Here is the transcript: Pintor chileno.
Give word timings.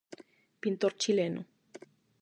Pintor 0.61 0.91
chileno. 1.01 1.41